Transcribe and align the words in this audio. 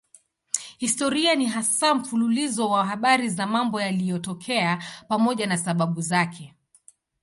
Historia 0.79 1.35
ni 1.35 1.45
hasa 1.45 1.95
mfululizo 1.95 2.69
wa 2.69 2.85
habari 2.85 3.29
za 3.29 3.47
mambo 3.47 3.81
yaliyotokea 3.81 4.83
pamoja 5.07 5.47
na 5.47 5.57
sababu 5.57 6.01
zake. 6.01 6.55